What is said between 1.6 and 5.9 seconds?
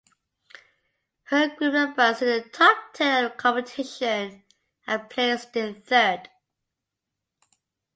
advanced into the top ten of the competition and placed in